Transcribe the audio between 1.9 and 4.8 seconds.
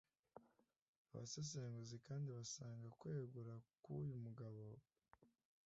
kandi basanga kwegura kw’uyu mugabo